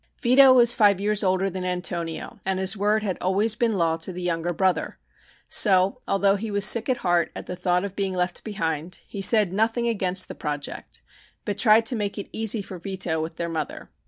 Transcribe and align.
Vito 0.19 0.51
was 0.51 0.73
five 0.73 0.99
years 0.99 1.23
older 1.23 1.47
than 1.47 1.63
Antonio, 1.63 2.39
and 2.43 2.57
his 2.57 2.75
word 2.75 3.03
had 3.03 3.19
always 3.21 3.53
been 3.53 3.73
law 3.77 3.97
to 3.97 4.11
the 4.11 4.19
younger 4.23 4.51
brother, 4.51 4.97
so 5.47 6.01
although 6.07 6.37
he 6.37 6.49
was 6.49 6.65
sick 6.65 6.89
at 6.89 6.97
heart 7.05 7.31
at 7.35 7.45
the 7.45 7.55
thought 7.55 7.85
of 7.85 7.95
being 7.95 8.15
left 8.15 8.43
behind, 8.43 9.01
he 9.07 9.21
said 9.21 9.53
nothing 9.53 9.87
against 9.87 10.27
the 10.27 10.33
project, 10.33 11.03
but 11.45 11.59
tried 11.59 11.85
to 11.85 11.95
make 11.95 12.17
it 12.17 12.29
easy 12.33 12.63
for 12.63 12.79
Vito 12.79 13.21
with 13.21 13.35
their 13.35 13.47
mother. 13.47 13.91